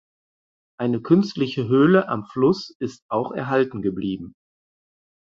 Eine 0.79 0.99
künstliche 1.03 1.67
Höhle 1.67 2.07
am 2.09 2.25
Fluss 2.25 2.75
ist 2.79 3.03
auch 3.07 3.33
erhalten 3.33 3.83
geblieben. 3.83 4.33